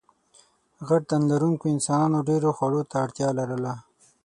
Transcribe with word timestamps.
غټ 0.87 1.01
تنلرونکو 1.11 1.65
انسانانو 1.75 2.25
ډېرو 2.29 2.49
خوړو 2.57 2.81
ته 2.89 2.95
اړتیا 3.05 3.29
لرله. 3.39 3.73